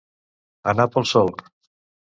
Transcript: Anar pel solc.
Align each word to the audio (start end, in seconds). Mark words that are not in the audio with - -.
Anar 0.73 0.89
pel 0.95 1.07
solc. 1.11 1.47